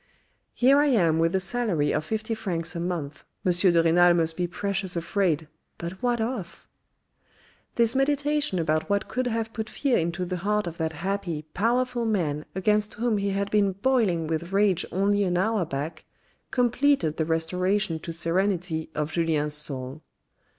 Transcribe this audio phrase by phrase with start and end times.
[0.55, 3.51] "Here I am with a salary of fifty francs a month, M.
[3.51, 6.67] de Renal must be precious afraid, but what of?"
[7.75, 12.05] This meditation about what could have put fear into the heart of that happy, powerful
[12.07, 16.03] man against whom he had been boiling with rage only an hour back,
[16.49, 20.01] completed the restoration to serenity of Julien's soul.